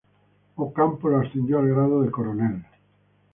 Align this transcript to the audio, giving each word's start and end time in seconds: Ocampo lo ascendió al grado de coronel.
Ocampo 0.55 1.09
lo 1.09 1.19
ascendió 1.19 1.59
al 1.59 1.67
grado 1.69 2.01
de 2.01 2.09
coronel. 2.09 2.63